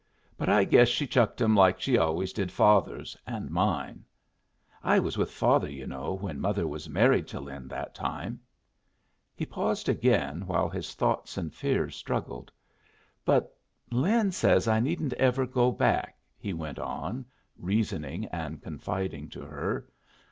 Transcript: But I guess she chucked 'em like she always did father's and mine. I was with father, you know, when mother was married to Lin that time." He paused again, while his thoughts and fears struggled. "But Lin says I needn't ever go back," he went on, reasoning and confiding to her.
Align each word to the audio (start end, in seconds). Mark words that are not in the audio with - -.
But 0.35 0.49
I 0.49 0.63
guess 0.63 0.87
she 0.87 1.05
chucked 1.05 1.39
'em 1.43 1.53
like 1.55 1.79
she 1.79 1.95
always 1.95 2.33
did 2.33 2.51
father's 2.51 3.15
and 3.27 3.51
mine. 3.51 4.03
I 4.83 4.97
was 4.97 5.15
with 5.15 5.29
father, 5.29 5.69
you 5.69 5.85
know, 5.85 6.13
when 6.13 6.39
mother 6.41 6.65
was 6.67 6.89
married 6.89 7.27
to 7.27 7.39
Lin 7.39 7.67
that 7.67 7.93
time." 7.93 8.39
He 9.35 9.45
paused 9.45 9.87
again, 9.87 10.47
while 10.47 10.69
his 10.69 10.95
thoughts 10.95 11.37
and 11.37 11.53
fears 11.53 11.95
struggled. 11.95 12.51
"But 13.23 13.55
Lin 13.91 14.31
says 14.31 14.67
I 14.67 14.79
needn't 14.79 15.13
ever 15.19 15.45
go 15.45 15.71
back," 15.71 16.17
he 16.35 16.51
went 16.51 16.79
on, 16.79 17.23
reasoning 17.55 18.25
and 18.29 18.59
confiding 18.59 19.29
to 19.29 19.41
her. 19.41 19.87